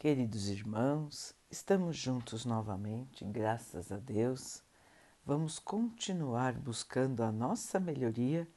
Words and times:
Queridos 0.00 0.48
irmãos, 0.48 1.34
estamos 1.50 1.96
juntos 1.96 2.44
novamente, 2.44 3.24
graças 3.24 3.90
a 3.90 3.96
Deus. 3.96 4.62
Vamos 5.26 5.58
continuar 5.58 6.52
buscando 6.52 7.20
a 7.24 7.32
nossa 7.32 7.80
melhoria, 7.80 8.48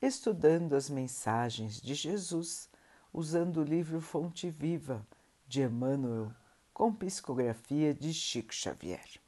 estudando 0.00 0.74
as 0.74 0.88
mensagens 0.88 1.82
de 1.82 1.92
Jesus, 1.92 2.70
usando 3.12 3.58
o 3.58 3.62
livro 3.62 4.00
Fonte 4.00 4.48
Viva 4.48 5.06
de 5.46 5.60
Emmanuel, 5.60 6.32
com 6.72 6.94
psicografia 6.94 7.92
de 7.92 8.14
Chico 8.14 8.54
Xavier. 8.54 9.20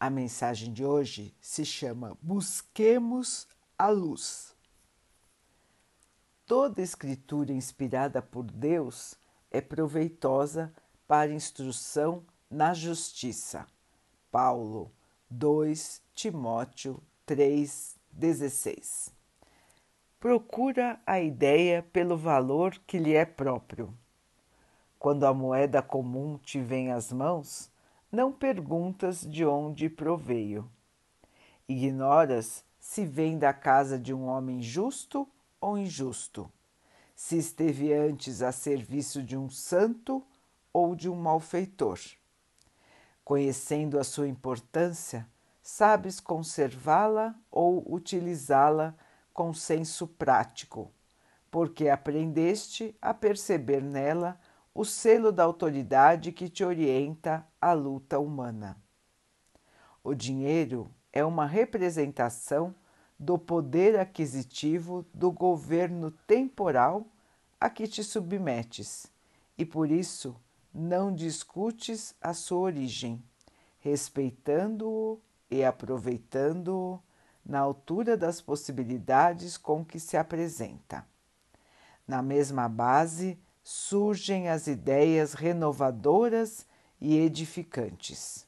A 0.00 0.10
mensagem 0.10 0.72
de 0.72 0.84
hoje 0.84 1.32
se 1.40 1.64
chama 1.64 2.18
Busquemos 2.20 3.46
a 3.78 3.90
Luz. 3.90 4.56
Toda 6.44 6.82
escritura 6.82 7.52
inspirada 7.52 8.20
por 8.20 8.50
Deus 8.50 9.14
é 9.52 9.60
proveitosa 9.60 10.74
para 10.74 10.85
instrução 11.30 12.24
na 12.50 12.74
justiça. 12.74 13.64
Paulo 14.30 14.90
2 15.30 16.02
Timóteo 16.12 17.00
3,16 17.26 19.12
Procura 20.18 21.00
a 21.06 21.20
ideia 21.20 21.84
pelo 21.92 22.16
valor 22.16 22.76
que 22.86 22.98
lhe 22.98 23.14
é 23.14 23.24
próprio. 23.24 23.94
Quando 24.98 25.24
a 25.24 25.32
moeda 25.32 25.80
comum 25.80 26.38
te 26.38 26.60
vem 26.60 26.90
às 26.90 27.12
mãos, 27.12 27.70
não 28.10 28.32
perguntas 28.32 29.20
de 29.20 29.44
onde 29.44 29.88
proveio. 29.88 30.68
Ignoras 31.68 32.64
se 32.80 33.04
vem 33.04 33.38
da 33.38 33.52
casa 33.52 33.96
de 33.98 34.12
um 34.12 34.26
homem 34.26 34.60
justo 34.60 35.28
ou 35.60 35.78
injusto, 35.78 36.50
se 37.14 37.38
esteve 37.38 37.92
antes 37.92 38.42
a 38.42 38.52
serviço 38.52 39.22
de 39.22 39.36
um 39.36 39.48
santo 39.48 40.24
ou 40.76 40.94
de 40.94 41.08
um 41.08 41.16
malfeitor. 41.16 41.98
Conhecendo 43.24 43.98
a 43.98 44.04
sua 44.04 44.28
importância, 44.28 45.26
sabes 45.62 46.20
conservá-la 46.20 47.34
ou 47.50 47.82
utilizá-la 47.90 48.94
com 49.32 49.54
senso 49.54 50.06
prático, 50.06 50.92
porque 51.50 51.88
aprendeste 51.88 52.94
a 53.00 53.14
perceber 53.14 53.82
nela 53.82 54.38
o 54.74 54.84
selo 54.84 55.32
da 55.32 55.44
autoridade 55.44 56.30
que 56.30 56.46
te 56.46 56.62
orienta 56.62 57.46
à 57.58 57.72
luta 57.72 58.18
humana. 58.18 58.76
O 60.04 60.14
dinheiro 60.14 60.90
é 61.10 61.24
uma 61.24 61.46
representação 61.46 62.74
do 63.18 63.38
poder 63.38 63.98
aquisitivo 63.98 65.06
do 65.14 65.32
governo 65.32 66.10
temporal 66.10 67.06
a 67.58 67.70
que 67.70 67.88
te 67.88 68.04
submetes 68.04 69.10
e 69.56 69.64
por 69.64 69.90
isso 69.90 70.38
não 70.76 71.10
discutes 71.12 72.14
a 72.20 72.34
sua 72.34 72.58
origem, 72.58 73.22
respeitando-o 73.78 75.18
e 75.50 75.64
aproveitando-o 75.64 77.00
na 77.42 77.60
altura 77.60 78.14
das 78.14 78.42
possibilidades 78.42 79.56
com 79.56 79.82
que 79.82 79.98
se 79.98 80.18
apresenta. 80.18 81.06
Na 82.06 82.20
mesma 82.20 82.68
base 82.68 83.38
surgem 83.64 84.48
as 84.50 84.66
ideias 84.66 85.32
renovadoras 85.32 86.66
e 87.00 87.16
edificantes. 87.16 88.46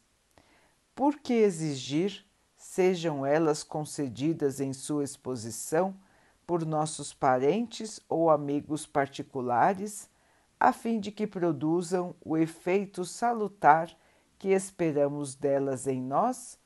Por 0.95 1.19
que 1.19 1.33
exigir, 1.33 2.27
sejam 2.57 3.25
elas 3.25 3.63
concedidas 3.63 4.61
em 4.61 4.73
sua 4.75 5.03
exposição 5.03 5.97
por 6.47 6.67
nossos 6.67 7.15
parentes 7.15 8.01
ou 8.09 8.31
amigos 8.31 8.85
particulares, 8.85 10.09
a 10.61 10.73
fim 10.73 10.99
de 10.99 11.13
que 11.13 11.27
produzam 11.27 12.17
o 12.25 12.37
efeito 12.37 13.05
salutar 13.05 13.95
que 14.39 14.49
esperamos 14.49 15.35
delas 15.35 15.87
em 15.87 16.01
nós 16.01 16.59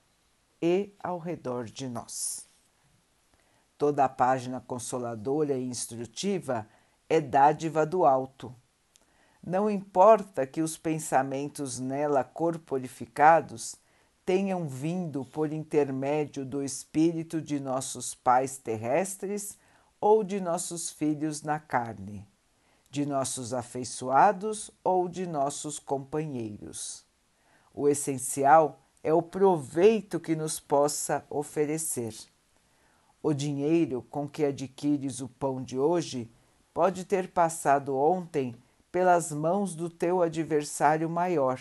e 0.60 0.94
ao 1.02 1.18
redor 1.18 1.64
de 1.64 1.88
nós. 1.88 2.48
Toda 3.76 4.04
a 4.04 4.08
página 4.08 4.60
consoladora 4.60 5.54
e 5.54 5.64
instrutiva 5.64 6.66
é 7.08 7.20
dádiva 7.20 7.84
do 7.84 8.06
alto. 8.06 8.54
Não 9.44 9.68
importa 9.68 10.46
que 10.46 10.62
os 10.62 10.78
pensamentos 10.78 11.78
nela 11.78 12.22
corporificados 12.22 13.74
tenham 14.24 14.68
vindo 14.68 15.24
por 15.24 15.52
intermédio 15.52 16.46
do 16.46 16.62
espírito 16.62 17.42
de 17.42 17.58
nossos 17.58 18.14
pais 18.14 18.56
terrestres 18.56 19.58
ou 20.00 20.22
de 20.22 20.40
nossos 20.40 20.90
filhos 20.90 21.42
na 21.42 21.58
carne 21.58 22.26
de 22.92 23.06
nossos 23.06 23.54
afeiçoados 23.54 24.70
ou 24.84 25.08
de 25.08 25.26
nossos 25.26 25.78
companheiros. 25.78 27.06
O 27.72 27.88
essencial 27.88 28.82
é 29.02 29.14
o 29.14 29.22
proveito 29.22 30.20
que 30.20 30.36
nos 30.36 30.60
possa 30.60 31.24
oferecer. 31.30 32.14
O 33.22 33.32
dinheiro 33.32 34.02
com 34.10 34.28
que 34.28 34.44
adquires 34.44 35.20
o 35.20 35.28
pão 35.28 35.62
de 35.62 35.78
hoje 35.78 36.30
pode 36.74 37.06
ter 37.06 37.28
passado 37.28 37.96
ontem 37.96 38.54
pelas 38.92 39.32
mãos 39.32 39.74
do 39.74 39.88
teu 39.88 40.20
adversário 40.20 41.08
maior, 41.08 41.58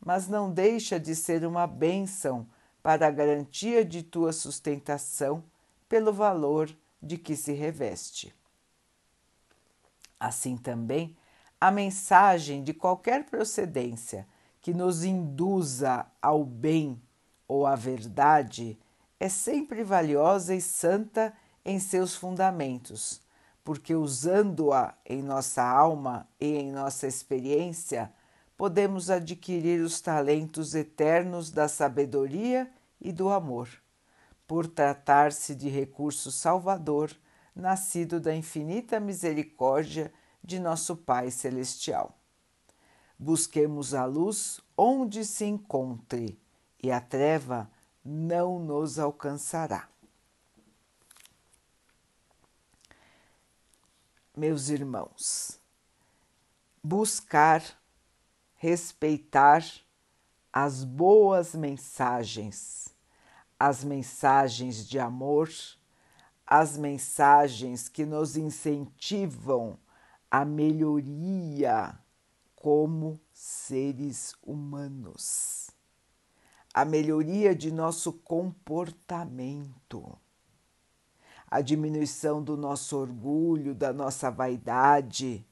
mas 0.00 0.26
não 0.26 0.50
deixa 0.50 0.98
de 0.98 1.14
ser 1.14 1.44
uma 1.44 1.66
bênção 1.66 2.46
para 2.82 3.06
a 3.06 3.10
garantia 3.10 3.84
de 3.84 4.02
tua 4.02 4.32
sustentação 4.32 5.44
pelo 5.86 6.14
valor 6.14 6.74
de 7.02 7.18
que 7.18 7.36
se 7.36 7.52
reveste. 7.52 8.34
Assim 10.22 10.56
também, 10.56 11.16
a 11.60 11.68
mensagem 11.68 12.62
de 12.62 12.72
qualquer 12.72 13.24
procedência 13.24 14.24
que 14.60 14.72
nos 14.72 15.02
induza 15.02 16.06
ao 16.22 16.44
bem 16.44 17.02
ou 17.48 17.66
à 17.66 17.74
verdade 17.74 18.78
é 19.18 19.28
sempre 19.28 19.82
valiosa 19.82 20.54
e 20.54 20.60
santa 20.60 21.34
em 21.64 21.80
seus 21.80 22.14
fundamentos, 22.14 23.20
porque 23.64 23.96
usando-a 23.96 24.94
em 25.04 25.20
nossa 25.20 25.64
alma 25.64 26.28
e 26.40 26.54
em 26.54 26.70
nossa 26.70 27.08
experiência, 27.08 28.12
podemos 28.56 29.10
adquirir 29.10 29.80
os 29.80 30.00
talentos 30.00 30.72
eternos 30.76 31.50
da 31.50 31.66
sabedoria 31.66 32.70
e 33.00 33.10
do 33.10 33.28
amor, 33.28 33.68
por 34.46 34.68
tratar-se 34.68 35.52
de 35.52 35.68
recurso 35.68 36.30
salvador 36.30 37.10
nascido 37.54 38.18
da 38.20 38.34
infinita 38.34 38.98
misericórdia 38.98 40.12
de 40.42 40.58
nosso 40.58 40.96
Pai 40.96 41.30
Celestial. 41.30 42.18
Busquemos 43.18 43.94
a 43.94 44.04
luz 44.04 44.60
onde 44.76 45.24
se 45.24 45.44
encontre 45.44 46.38
e 46.82 46.90
a 46.90 47.00
treva 47.00 47.70
não 48.04 48.58
nos 48.58 48.98
alcançará. 48.98 49.88
Meus 54.36 54.70
irmãos, 54.70 55.60
buscar, 56.82 57.62
respeitar 58.56 59.62
as 60.52 60.84
boas 60.84 61.54
mensagens, 61.54 62.88
as 63.58 63.84
mensagens 63.84 64.88
de 64.88 64.98
amor 64.98 65.50
as 66.54 66.76
mensagens 66.76 67.88
que 67.88 68.04
nos 68.04 68.36
incentivam 68.36 69.78
a 70.30 70.44
melhoria 70.44 71.98
como 72.54 73.18
seres 73.32 74.34
humanos, 74.42 75.70
a 76.74 76.84
melhoria 76.84 77.54
de 77.54 77.72
nosso 77.72 78.12
comportamento, 78.12 80.14
a 81.50 81.62
diminuição 81.62 82.42
do 82.42 82.54
nosso 82.54 82.98
orgulho, 82.98 83.74
da 83.74 83.90
nossa 83.90 84.30
vaidade, 84.30 85.46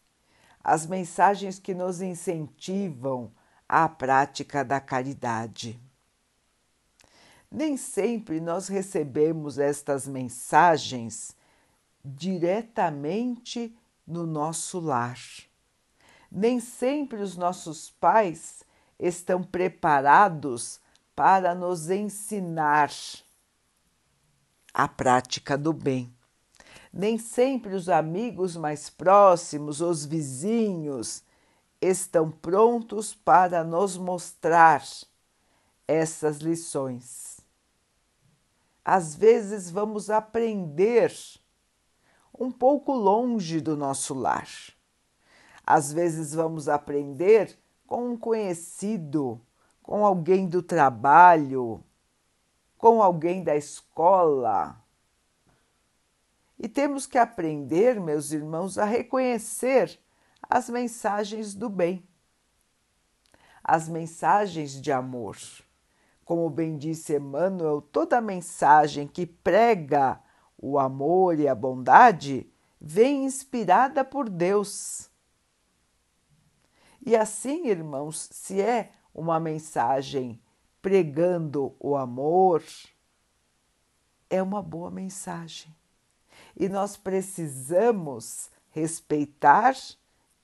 as 0.62 0.87
mensagens 0.87 1.59
que 1.59 1.72
nos 1.72 2.03
incentivam 2.03 3.32
à 3.67 3.88
prática 3.88 4.62
da 4.62 4.79
caridade. 4.79 5.81
Nem 7.52 7.76
sempre 7.76 8.41
nós 8.41 8.69
recebemos 8.69 9.58
estas 9.58 10.06
mensagens 10.06 11.35
diretamente 12.05 13.76
no 14.06 14.25
nosso 14.25 14.79
lar. 14.79 15.19
Nem 16.31 16.61
sempre 16.61 17.20
os 17.20 17.37
nossos 17.37 17.91
pais 17.91 18.62
estão 18.97 19.43
preparados 19.43 20.81
para 21.17 21.52
nos 21.52 21.91
ensinar 21.91 22.93
a 24.73 24.87
prática 24.87 25.58
do 25.58 25.73
bem. 25.73 26.14
Nem 26.93 27.19
sempre 27.19 27.75
os 27.75 27.88
amigos 27.88 28.56
mais 28.56 28.88
próximos, 28.88 29.81
os 29.81 30.05
vizinhos, 30.05 31.25
estão 31.81 32.31
prontos 32.31 33.12
para 33.12 33.64
nos 33.64 33.96
mostrar 33.96 34.85
essas 35.88 36.38
lições 36.38 37.39
às 38.85 39.15
vezes 39.15 39.71
vamos 39.71 40.11
aprender 40.11 41.12
um 42.38 42.50
pouco 42.50 42.93
longe 42.93 43.61
do 43.61 43.77
nosso 43.77 44.15
lar. 44.15 44.49
Às 45.67 45.93
vezes 45.93 46.35
vamos 46.35 46.69
aprender 46.69 47.59
com 47.87 48.11
um 48.11 48.17
conhecido, 48.17 49.41
com 49.82 50.05
alguém 50.05 50.49
do 50.49 50.62
trabalho, 50.62 51.85
com 52.79 53.03
alguém 53.03 53.44
da 53.44 53.55
escola. 53.55 54.82
E 56.59 56.69
temos 56.69 57.06
que 57.06 57.19
aprender, 57.19 58.00
meus 58.00 58.32
irmãos, 58.32 58.79
a 58.79 58.85
reconhecer 58.85 59.99
as 60.43 60.69
mensagens 60.71 61.55
do 61.55 61.69
bem, 61.69 62.06
as 63.62 63.88
mensagens 63.88 64.81
de 64.81 64.91
amor. 64.91 65.37
Como 66.31 66.49
bem 66.49 66.79
disse 66.79 67.17
Emmanuel, 67.17 67.82
toda 67.82 68.21
mensagem 68.21 69.09
que 69.09 69.27
prega 69.27 70.23
o 70.56 70.79
amor 70.79 71.41
e 71.41 71.49
a 71.49 71.56
bondade 71.56 72.49
vem 72.81 73.25
inspirada 73.25 74.05
por 74.05 74.31
Deus. 74.31 75.11
E 77.05 77.17
assim, 77.17 77.67
irmãos, 77.67 78.29
se 78.31 78.61
é 78.61 78.93
uma 79.12 79.41
mensagem 79.41 80.41
pregando 80.81 81.75
o 81.81 81.97
amor, 81.97 82.62
é 84.31 84.41
uma 84.41 84.62
boa 84.62 84.88
mensagem. 84.88 85.75
E 86.56 86.69
nós 86.69 86.97
precisamos 86.97 88.53
respeitar 88.71 89.75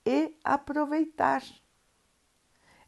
e 0.04 0.36
aproveitar. 0.42 1.44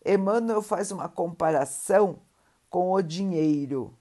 Emmanuel 0.05 0.62
faz 0.62 0.91
uma 0.91 1.09
comparação 1.09 2.27
com 2.69 2.93
o 2.93 3.03
dinheiro. 3.03 3.97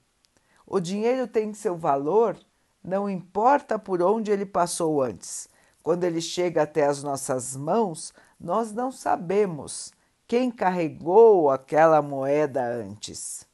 O 0.66 0.80
dinheiro 0.80 1.26
tem 1.26 1.54
seu 1.54 1.76
valor, 1.76 2.38
não 2.82 3.08
importa 3.08 3.78
por 3.78 4.02
onde 4.02 4.30
ele 4.30 4.46
passou 4.46 5.02
antes. 5.02 5.48
Quando 5.82 6.04
ele 6.04 6.20
chega 6.20 6.62
até 6.62 6.84
as 6.84 7.02
nossas 7.02 7.56
mãos, 7.56 8.12
nós 8.38 8.72
não 8.72 8.92
sabemos 8.92 9.92
quem 10.26 10.50
carregou 10.50 11.50
aquela 11.50 12.02
moeda 12.02 12.62
antes. 12.62 13.46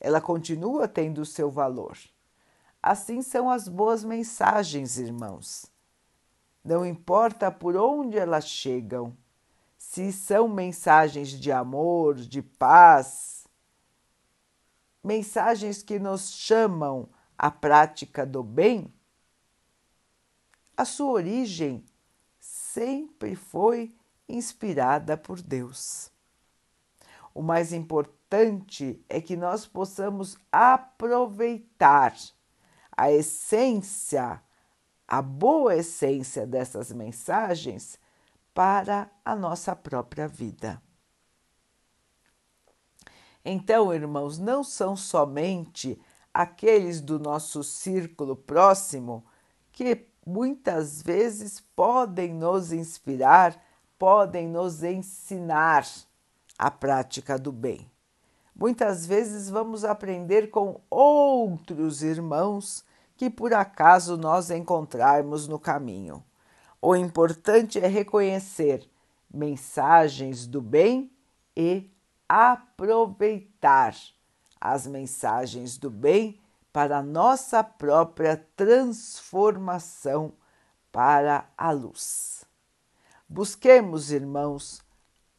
Ela 0.00 0.20
continua 0.20 0.88
tendo 0.88 1.24
seu 1.24 1.50
valor. 1.50 1.96
Assim 2.82 3.22
são 3.22 3.48
as 3.48 3.68
boas 3.68 4.02
mensagens, 4.02 4.98
irmãos. 4.98 5.66
Não 6.64 6.84
importa 6.84 7.50
por 7.50 7.76
onde 7.76 8.18
elas 8.18 8.46
chegam, 8.48 9.16
se 9.78 10.12
são 10.12 10.48
mensagens 10.48 11.28
de 11.28 11.52
amor, 11.52 12.16
de 12.16 12.42
paz, 12.42 13.46
mensagens 15.02 15.82
que 15.82 15.98
nos 15.98 16.32
chamam 16.32 17.08
à 17.36 17.50
prática 17.50 18.26
do 18.26 18.42
bem, 18.42 18.92
a 20.76 20.84
sua 20.84 21.12
origem 21.12 21.84
sempre 22.38 23.34
foi 23.34 23.94
inspirada 24.28 25.16
por 25.16 25.40
Deus. 25.40 26.10
O 27.34 27.42
mais 27.42 27.72
importante 27.72 29.04
é 29.08 29.20
que 29.20 29.36
nós 29.36 29.66
possamos 29.66 30.36
aproveitar 30.50 32.14
a 32.96 33.10
essência, 33.10 34.42
a 35.06 35.22
boa 35.22 35.76
essência 35.76 36.46
dessas 36.46 36.92
mensagens 36.92 37.98
para 38.52 39.10
a 39.24 39.34
nossa 39.34 39.74
própria 39.74 40.28
vida. 40.28 40.82
Então, 43.44 43.92
irmãos, 43.92 44.38
não 44.38 44.62
são 44.62 44.94
somente 44.96 46.00
aqueles 46.32 47.00
do 47.00 47.18
nosso 47.18 47.64
círculo 47.64 48.36
próximo 48.36 49.24
que 49.72 50.06
muitas 50.26 51.02
vezes 51.02 51.60
podem 51.74 52.34
nos 52.34 52.72
inspirar, 52.72 53.60
podem 53.98 54.48
nos 54.48 54.82
ensinar 54.82 55.86
a 56.58 56.70
prática 56.70 57.38
do 57.38 57.50
bem. 57.50 57.90
Muitas 58.54 59.06
vezes 59.06 59.48
vamos 59.48 59.84
aprender 59.84 60.50
com 60.50 60.80
outros 60.90 62.02
irmãos 62.02 62.84
que 63.16 63.30
por 63.30 63.54
acaso 63.54 64.16
nós 64.16 64.50
encontrarmos 64.50 65.48
no 65.48 65.58
caminho. 65.58 66.22
O 66.80 66.94
importante 66.94 67.78
é 67.78 67.86
reconhecer 67.86 68.86
mensagens 69.32 70.46
do 70.46 70.60
bem 70.60 71.10
e 71.56 71.90
aproveitar 72.32 73.96
as 74.60 74.86
mensagens 74.86 75.76
do 75.76 75.90
bem 75.90 76.40
para 76.72 77.02
nossa 77.02 77.64
própria 77.64 78.36
transformação 78.54 80.34
para 80.92 81.50
a 81.58 81.72
luz. 81.72 82.44
Busquemos, 83.28 84.12
irmãos, 84.12 84.80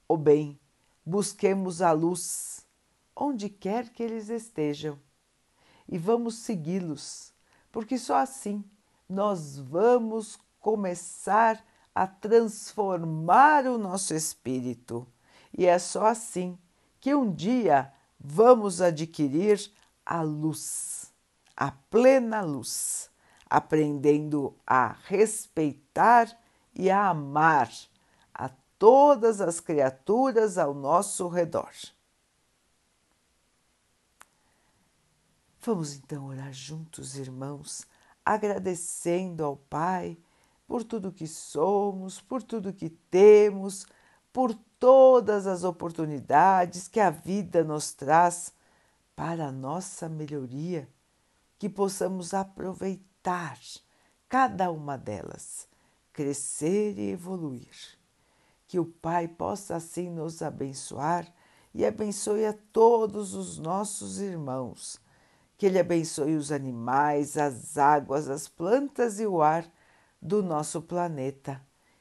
o 0.06 0.18
bem, 0.18 0.60
busquemos 1.06 1.82
a 1.82 1.94
luz, 1.94 2.68
onde 3.16 3.48
quer 3.48 3.88
que 3.88 4.04
eles 4.04 4.28
estejam, 4.28 5.00
e 5.88 5.98
vamos 5.98 6.40
segui-los, 6.40 7.32
porque 7.72 7.98
só 7.98 8.18
assim 8.18 8.66
nós 9.08 9.58
vamos 9.58 10.38
começar 10.60 11.66
a 11.96 12.06
transformar 12.06 13.66
o 13.66 13.78
nosso 13.78 14.14
espírito, 14.14 15.08
e 15.58 15.66
é 15.66 15.80
só 15.80 16.08
assim 16.08 16.60
que 17.02 17.16
um 17.16 17.34
dia 17.34 17.92
vamos 18.20 18.80
adquirir 18.80 19.60
a 20.06 20.22
luz, 20.22 21.12
a 21.58 21.72
plena 21.72 22.42
luz, 22.42 23.10
aprendendo 23.50 24.56
a 24.66 24.96
respeitar 25.06 26.30
e 26.76 26.92
a 26.92 27.10
amar 27.10 27.72
a 28.34 28.50
todas 28.78 29.42
as 29.42 29.60
criaturas 29.60 30.60
ao 30.60 30.76
nosso 30.76 31.28
redor. 31.28 31.74
Vamos 35.60 35.96
então 35.96 36.28
orar 36.28 36.54
juntos, 36.54 37.16
irmãos, 37.16 37.86
agradecendo 38.24 39.44
ao 39.44 39.58
Pai 39.58 40.18
por 40.68 40.84
tudo 40.84 41.12
que 41.12 41.28
somos, 41.28 42.22
por 42.22 42.42
tudo 42.42 42.74
que 42.74 42.90
temos, 42.90 43.86
por 44.34 44.54
todas 44.80 45.46
as 45.46 45.64
oportunidades 45.64 46.88
que 46.88 47.00
a 47.00 47.10
vida 47.10 47.64
nos 47.64 47.94
traz 47.94 48.54
para 49.16 49.48
a 49.48 49.52
nossa 49.52 50.10
melhoria, 50.10 50.90
que 51.60 51.70
possamos 51.70 52.34
aproveitar 52.34 53.60
cada 54.28 54.72
uma 54.72 54.98
delas, 54.98 55.68
crescer 56.12 56.98
e 56.98 57.12
evoluir. 57.12 58.00
Que 58.68 58.80
o 58.80 58.86
Pai 58.86 59.28
possa 59.28 59.76
assim 59.76 60.10
nos 60.10 60.42
abençoar 60.42 61.32
e 61.74 61.86
abençoe 61.86 62.46
a 62.46 62.54
todos 62.72 63.34
os 63.34 63.58
nossos 63.58 64.20
irmãos. 64.20 65.00
Que 65.58 65.66
Ele 65.68 65.78
abençoe 65.78 66.36
os 66.36 66.52
animais, 66.52 67.38
as 67.38 67.78
águas, 67.78 68.30
as 68.30 68.48
plantas 68.48 69.20
e 69.20 69.28
o 69.28 69.42
ar 69.42 69.70
do 70.22 70.42
nosso 70.42 70.82
planeta 70.82 71.62